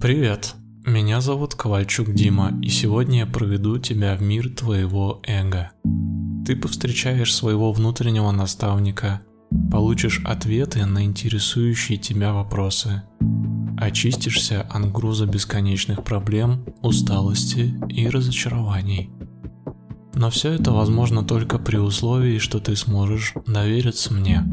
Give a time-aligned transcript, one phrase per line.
[0.00, 0.54] Привет,
[0.86, 5.72] меня зовут Ковальчук Дима, и сегодня я проведу тебя в мир твоего эго.
[6.46, 9.22] Ты повстречаешь своего внутреннего наставника,
[9.72, 13.02] получишь ответы на интересующие тебя вопросы,
[13.76, 19.10] очистишься от груза бесконечных проблем, усталости и разочарований.
[20.14, 24.44] Но все это возможно только при условии, что ты сможешь довериться мне.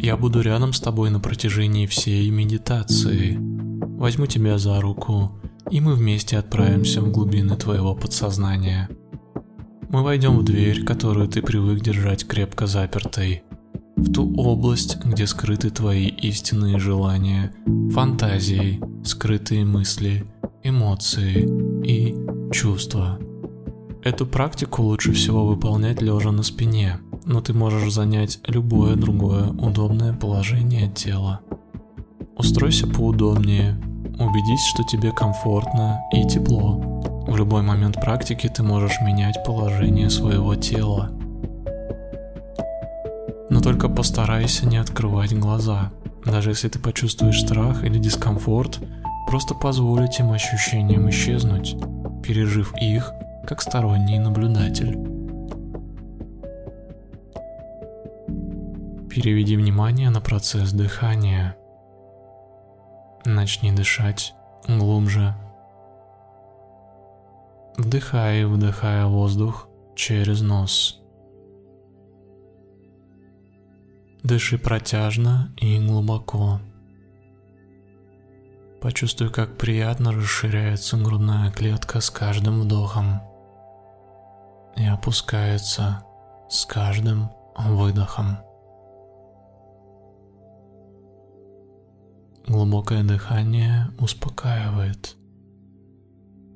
[0.00, 3.38] Я буду рядом с тобой на протяжении всей медитации–
[4.00, 5.30] возьму тебя за руку,
[5.70, 8.88] и мы вместе отправимся в глубины твоего подсознания.
[9.90, 13.42] Мы войдем в дверь, которую ты привык держать крепко запертой,
[13.96, 17.52] в ту область, где скрыты твои истинные желания,
[17.92, 20.24] фантазии, скрытые мысли,
[20.62, 21.46] эмоции
[21.84, 22.16] и
[22.52, 23.18] чувства.
[24.02, 30.14] Эту практику лучше всего выполнять лежа на спине, но ты можешь занять любое другое удобное
[30.14, 31.40] положение тела.
[32.38, 33.78] Устройся поудобнее,
[34.20, 36.74] Убедись, что тебе комфортно и тепло.
[37.26, 41.08] В любой момент практики ты можешь менять положение своего тела.
[43.48, 45.90] Но только постарайся не открывать глаза.
[46.26, 48.80] Даже если ты почувствуешь страх или дискомфорт,
[49.26, 51.76] просто позволь этим ощущениям исчезнуть,
[52.22, 53.12] пережив их
[53.48, 54.98] как сторонний наблюдатель.
[59.08, 61.56] Переведи внимание на процесс дыхания–
[63.24, 64.34] Начни дышать
[64.66, 65.34] глубже.
[67.76, 71.00] Вдыхай и выдыхая воздух через нос.
[74.22, 76.60] Дыши протяжно и глубоко.
[78.80, 83.20] Почувствуй, как приятно расширяется грудная клетка с каждым вдохом
[84.76, 86.04] и опускается
[86.48, 88.38] с каждым выдохом.
[92.50, 95.14] Глубокое дыхание успокаивает,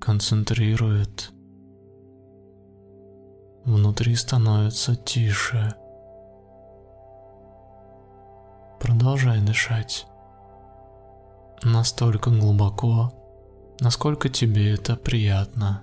[0.00, 1.30] концентрирует.
[3.66, 5.74] Внутри становится тише.
[8.80, 10.06] Продолжай дышать.
[11.62, 13.12] Настолько глубоко,
[13.78, 15.82] насколько тебе это приятно.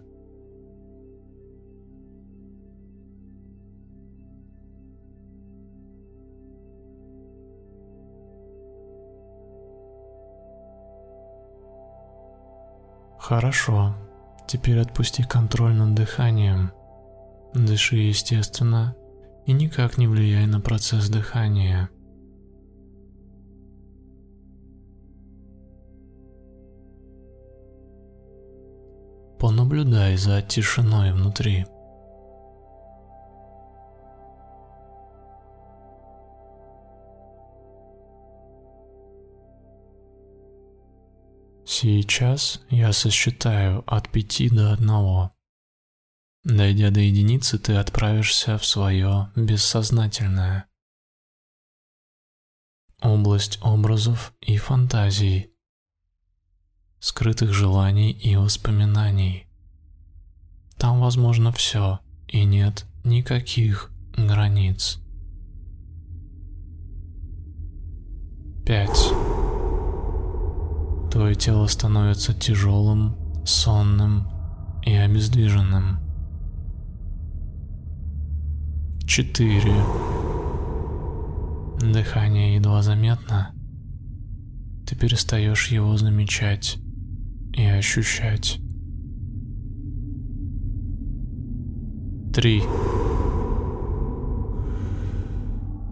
[13.30, 13.96] Хорошо.
[14.48, 16.72] Теперь отпусти контроль над дыханием.
[17.54, 18.96] Дыши естественно
[19.46, 21.92] и никак не влияй на процесс дыхания.
[29.38, 31.68] Понаблюдай за тишиной внутри.
[41.82, 45.32] Сейчас я сосчитаю от пяти до одного.
[46.44, 50.66] Дойдя до единицы, ты отправишься в свое бессознательное.
[53.02, 55.54] Область образов и фантазий,
[57.00, 59.48] скрытых желаний и воспоминаний.
[60.78, 65.00] Там возможно все, и нет никаких границ.
[68.66, 69.19] Пять.
[71.20, 73.14] Твое тело становится тяжелым,
[73.44, 74.26] сонным
[74.86, 76.00] и обездвиженным.
[79.06, 79.84] Четыре.
[81.82, 83.54] Дыхание едва заметно.
[84.88, 86.78] Ты перестаешь его замечать
[87.52, 88.62] и ощущать.
[92.34, 92.64] Три.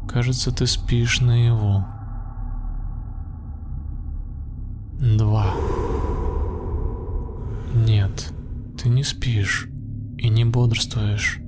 [0.08, 1.84] Кажется, ты спишь наяву.
[5.16, 5.54] Два.
[7.74, 8.34] Нет,
[8.78, 9.70] ты не спишь
[10.18, 11.40] и не бодрствуешь.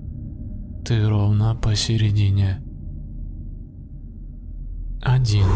[0.85, 2.63] Ты ровно посередине.
[5.01, 5.47] Один.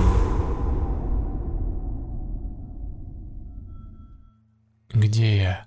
[4.94, 5.66] Где я?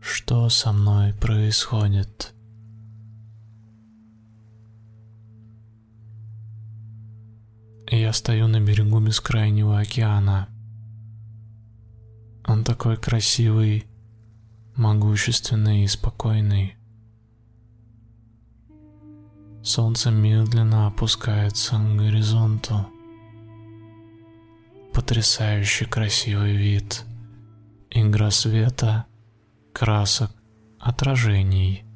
[0.00, 2.34] Что со мной происходит?
[7.90, 10.48] Я стою на берегу бескрайнего океана.
[12.46, 13.86] Он такой красивый,
[14.76, 16.76] могущественный и спокойный.
[19.62, 22.86] Солнце медленно опускается к горизонту.
[24.92, 27.04] Потрясающий красивый вид.
[27.90, 29.06] Игра света,
[29.72, 30.30] красок,
[30.80, 31.84] отражений–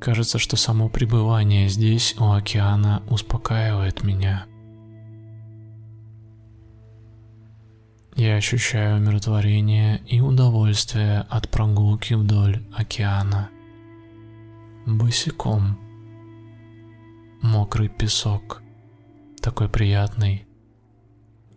[0.00, 4.46] Кажется, что само пребывание здесь, у океана, успокаивает меня.
[8.16, 13.50] Я ощущаю умиротворение и удовольствие от прогулки вдоль океана.
[14.86, 15.78] Босиком.
[17.42, 18.62] Мокрый песок.
[19.40, 20.46] Такой приятный.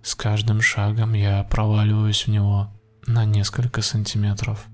[0.01, 2.71] С каждым шагом я проваливаюсь в него
[3.05, 4.67] на несколько сантиметров.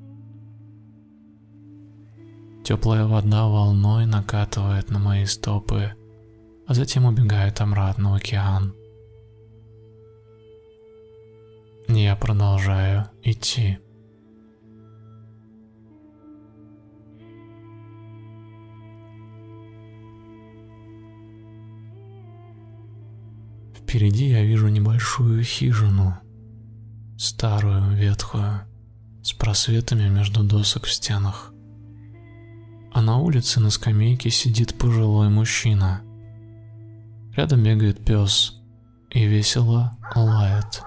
[2.63, 5.91] Теплая вода волной накатывает на мои стопы,
[6.65, 8.73] а затем убегает обратно в океан.
[11.89, 13.79] Я продолжаю идти.
[23.75, 26.17] Впереди я вижу небольшую хижину,
[27.17, 28.61] старую, ветхую,
[29.21, 31.52] с просветами между досок в стенах.
[32.93, 36.01] А на улице на скамейке сидит пожилой мужчина.
[37.35, 38.61] Рядом бегает пес
[39.09, 40.83] и весело лает.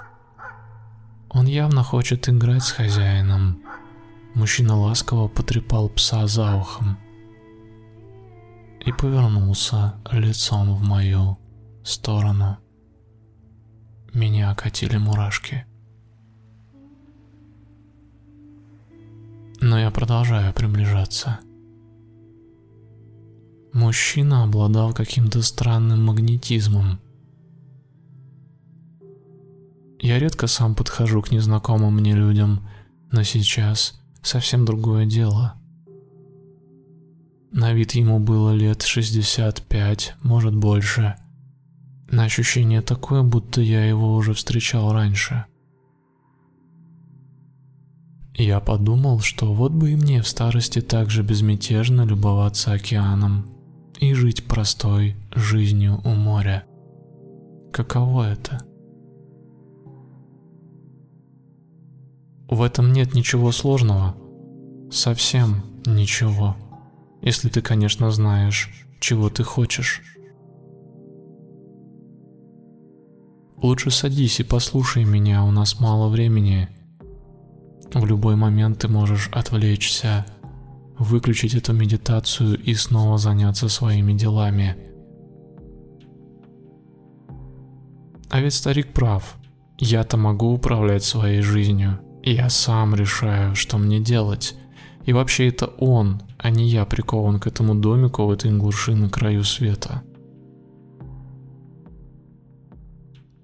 [1.30, 3.60] Он явно хочет играть с хозяином.
[4.34, 6.96] Мужчина ласково потрепал пса за ухом
[8.84, 11.38] и повернулся лицом в мою
[11.82, 12.58] сторону.
[14.14, 15.66] Меня окатили мурашки.
[19.60, 21.40] Но я продолжаю приближаться.
[23.76, 26.98] Мужчина обладал каким-то странным магнетизмом.
[30.00, 32.66] Я редко сам подхожу к незнакомым мне людям,
[33.12, 35.56] но сейчас совсем другое дело.
[37.52, 41.16] На вид ему было лет 65, может больше.
[42.10, 45.44] На ощущение такое, будто я его уже встречал раньше.
[48.32, 53.54] Я подумал, что вот бы и мне в старости так же безмятежно любоваться океаном
[54.00, 56.64] и жить простой жизнью у моря.
[57.72, 58.64] Каково это?
[62.48, 64.16] В этом нет ничего сложного.
[64.90, 66.56] Совсем ничего.
[67.22, 68.70] Если ты, конечно, знаешь,
[69.00, 70.02] чего ты хочешь.
[73.56, 76.68] Лучше садись и послушай меня, у нас мало времени.
[77.92, 80.26] В любой момент ты можешь отвлечься,
[80.98, 84.76] выключить эту медитацию и снова заняться своими делами.
[88.30, 89.36] А ведь старик прав.
[89.78, 92.00] Я-то могу управлять своей жизнью.
[92.22, 94.56] Я сам решаю, что мне делать.
[95.04, 99.08] И вообще это он, а не я прикован к этому домику в этой глуши на
[99.08, 100.02] краю света.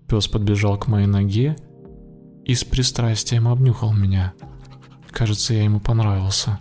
[0.08, 1.56] Пес подбежал к моей ноге
[2.44, 4.32] и с пристрастием обнюхал меня.
[5.10, 6.58] Кажется, я ему понравился.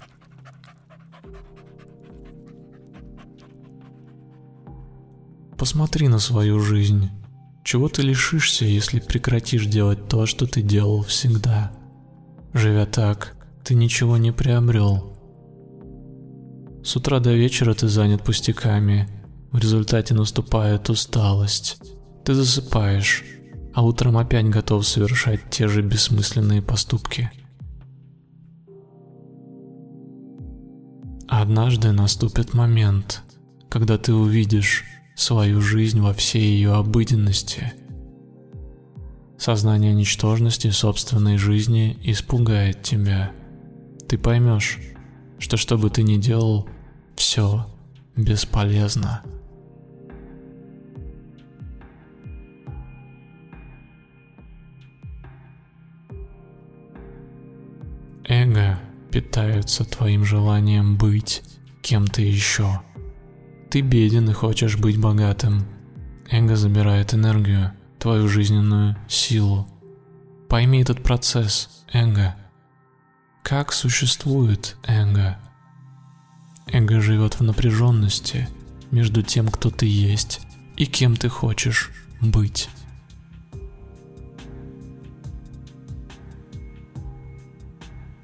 [5.62, 7.12] Посмотри на свою жизнь.
[7.64, 11.72] Чего ты лишишься, если прекратишь делать то, что ты делал всегда?
[12.52, 15.16] Живя так, ты ничего не приобрел.
[16.84, 19.08] С утра до вечера ты занят пустяками.
[19.52, 21.78] В результате наступает усталость.
[22.26, 23.24] Ты засыпаешь,
[23.76, 27.30] а утром опять готов совершать те же бессмысленные поступки.
[31.28, 33.22] Однажды наступит момент,
[33.70, 34.86] когда ты увидишь
[35.22, 37.74] свою жизнь во всей ее обыденности.
[39.38, 43.32] Сознание ничтожности собственной жизни испугает тебя.
[44.08, 44.80] Ты поймешь,
[45.38, 46.68] что что бы ты ни делал,
[47.16, 47.68] все
[48.16, 49.24] бесполезно.
[58.28, 58.80] эго
[59.12, 61.44] питаются твоим желанием быть
[61.82, 62.82] кем-то еще.
[63.72, 65.66] Ты беден и хочешь быть богатым.
[66.30, 69.66] Эго забирает энергию, твою жизненную силу.
[70.50, 72.36] Пойми этот процесс, эго.
[73.44, 75.40] Как существует эго?
[76.68, 78.50] Эго живет в напряженности
[78.92, 80.42] между тем, кто ты есть,
[80.76, 82.68] и кем ты хочешь быть.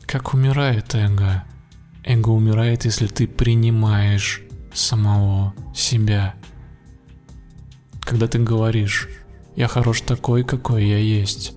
[0.06, 1.46] Как умирает эго?
[2.04, 4.44] Эго умирает, если ты принимаешь
[4.78, 6.36] самого себя.
[8.02, 9.10] Когда ты говоришь
[9.56, 11.54] «я хорош такой, какой я есть»,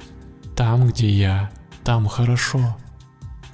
[0.57, 1.51] там, где я,
[1.85, 2.77] там хорошо.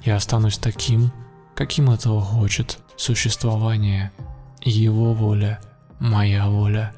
[0.03, 1.11] Я останусь таким,
[1.55, 4.11] каким этого хочет существование,
[4.61, 5.61] его воля,
[5.99, 6.93] моя воля.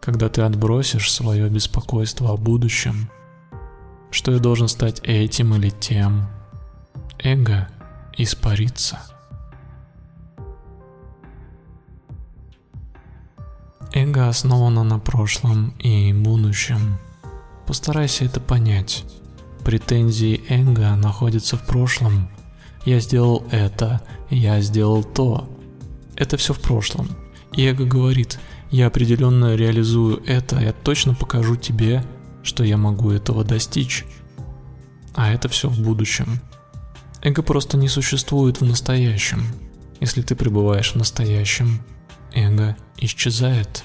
[0.00, 3.08] Когда ты отбросишь свое беспокойство о будущем–
[4.12, 6.28] что я должен стать этим или тем.
[7.18, 7.68] Эго
[8.16, 9.00] испарится.
[13.94, 16.98] Эго основана на прошлом и будущем.
[17.66, 19.04] Постарайся это понять.
[19.64, 22.28] Претензии эго находятся в прошлом.
[22.86, 24.00] Я сделал это,
[24.30, 25.48] я сделал то.
[26.16, 27.10] Это все в прошлом.
[27.52, 28.38] И эго говорит,
[28.70, 32.02] я определенно реализую это, я точно покажу тебе,
[32.42, 34.06] что я могу этого достичь.
[35.14, 36.40] А это все в будущем.
[37.24, 39.44] Эго просто не существует в настоящем.
[40.00, 41.80] Если ты пребываешь в настоящем,
[42.32, 43.84] эго исчезает.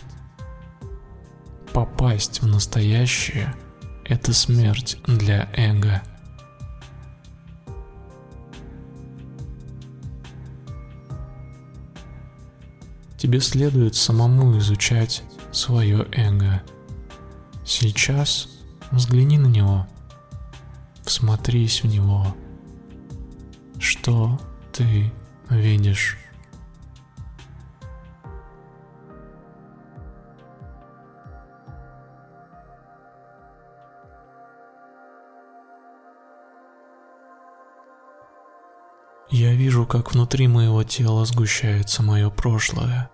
[1.71, 3.53] Попасть в настоящее–
[4.05, 6.01] это смерть для эго.
[13.19, 16.63] Тебе следует самому изучать свое эго.
[17.63, 18.49] Сейчас
[18.89, 19.85] взгляни на него,
[21.03, 22.35] всмотрись в него.
[23.79, 24.39] Что
[24.73, 25.11] ты
[25.49, 26.17] видишь?
[39.29, 43.09] Я вижу, как внутри моего тела сгущается мое прошлое.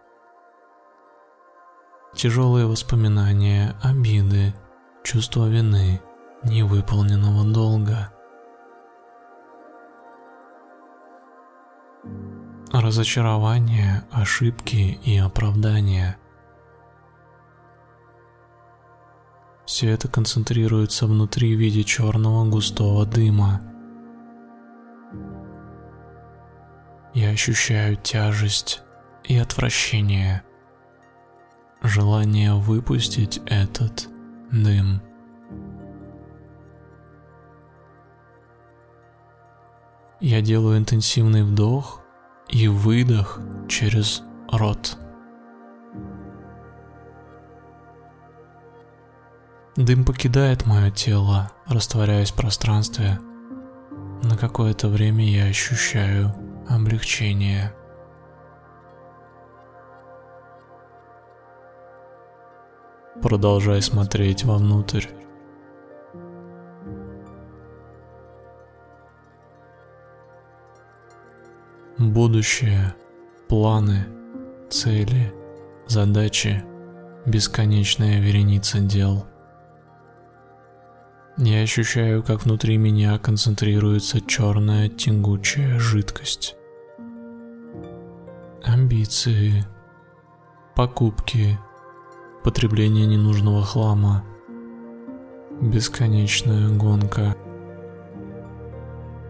[2.16, 4.54] Тяжелые воспоминания, обиды,
[5.04, 6.02] чувство вины,
[6.44, 8.14] невыполненного долга.
[12.74, 16.18] Разочарование, ошибки и оправдания.
[19.66, 23.62] Все это концентрируется внутри в виде черного густого дыма–
[27.14, 28.82] Я ощущаю тяжесть
[29.24, 30.42] и отвращение.
[31.84, 34.10] Желание выпустить этот
[34.52, 35.00] дым.
[40.20, 42.02] Я делаю интенсивный вдох
[42.50, 44.98] и выдох через рот.
[49.76, 53.20] Дым покидает мое тело, растворяясь в пространстве.
[54.22, 56.32] На какое-то время я ощущаю
[56.70, 57.74] облегчение.
[63.22, 65.08] Продолжай смотреть вовнутрь.
[72.14, 72.94] Будущее,
[73.48, 74.06] планы,
[74.70, 75.34] цели,
[75.88, 76.64] задачи,
[77.26, 79.26] бесконечная вереница дел.
[81.38, 86.56] Я ощущаю, как внутри меня концентрируется черная тягучая жидкость.
[88.64, 89.66] Амбиции,
[90.76, 91.58] покупки,
[92.44, 94.24] потребление ненужного хлама,
[95.60, 97.36] бесконечная гонка,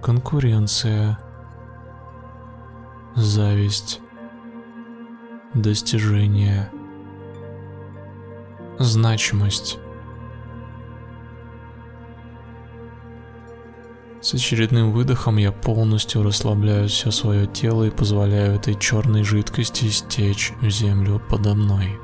[0.02, 1.18] конкуренция,
[3.16, 4.02] зависть,
[5.54, 6.72] достижение,
[8.80, 9.78] значимость.
[14.22, 20.54] С очередным выдохом я полностью расслабляю все свое тело и позволяю этой черной жидкости стечь
[20.62, 22.00] в землю подо мной.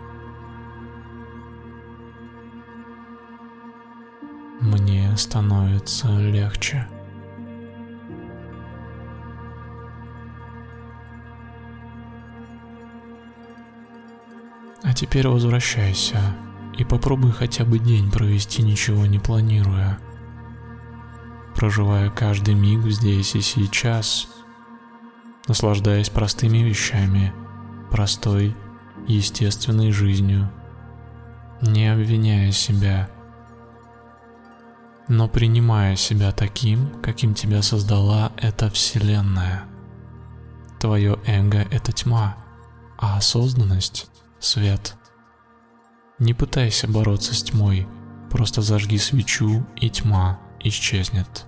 [4.59, 6.87] Мне становится легче.
[14.99, 16.35] Теперь возвращайся
[16.77, 19.97] и попробуй хотя бы день провести ничего не планируя
[21.55, 24.27] проживая каждый миг здесь и сейчас,
[25.47, 27.33] наслаждаясь простыми вещами,
[27.89, 28.55] простой,
[29.07, 30.51] естественной жизнью,
[31.61, 33.09] не обвиняя себя,
[35.07, 39.63] но принимая себя таким, каким тебя создала эта вселенная.
[40.79, 42.37] Твое эго— это тьма,
[42.97, 44.95] а осознанность— свет.
[46.17, 47.87] Не пытайся бороться с тьмой,
[48.29, 51.45] просто зажги свечу, и тьма исчезнет.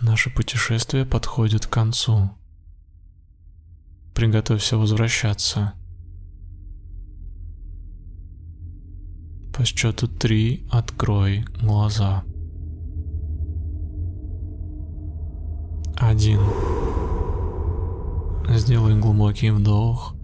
[0.00, 2.36] Наше путешествие подходит к концу.
[4.14, 5.74] Приготовься возвращаться.
[9.62, 12.24] По счету три открой глаза.
[15.96, 16.40] Один.
[18.48, 20.16] Сделай глубокий вдох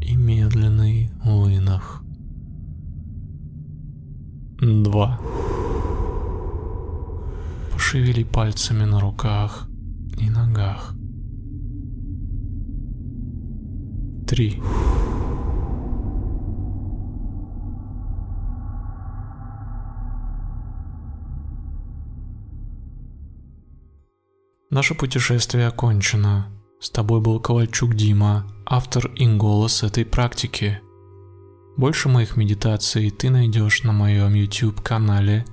[0.00, 2.04] и медленный выдох.
[4.60, 5.18] Два.
[7.72, 9.66] Пошевели пальцами на руках
[10.20, 10.94] и ногах.
[14.28, 14.62] Три.
[24.70, 26.46] Наше путешествие окончено.
[26.78, 30.82] С тобой был Ковальчук Дима, автор и голос этой практики.
[31.78, 35.46] Больше моих медитаций ты найдешь на моем YouTube канале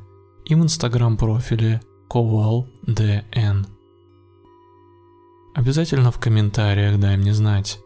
[0.43, 3.65] и в Instagram профиле KovalDN.
[5.53, 7.79] Обязательно в комментариях дай мне знать,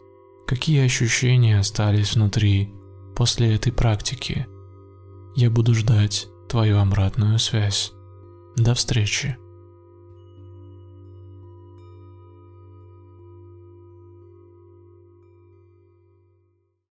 [0.48, 2.74] какие ощущения остались внутри
[3.14, 4.48] после этой практики.
[5.36, 7.92] Я буду ждать твою обратную связь.
[8.56, 9.38] До встречи.